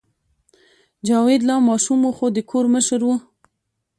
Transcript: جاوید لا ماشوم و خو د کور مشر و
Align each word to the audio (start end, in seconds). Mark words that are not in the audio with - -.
جاوید 1.07 1.41
لا 1.49 1.55
ماشوم 1.67 1.99
و 2.07 2.11
خو 2.17 2.25
د 2.35 2.37
کور 2.49 2.65
مشر 2.73 3.01
و 3.05 3.09